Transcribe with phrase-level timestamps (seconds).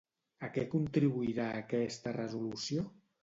[0.45, 2.89] A què contribuirà aquesta resolució?